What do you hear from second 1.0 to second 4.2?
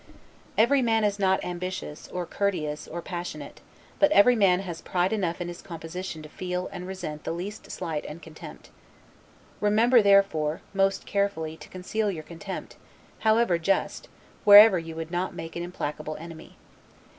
is not ambitious, or courteous, or passionate; but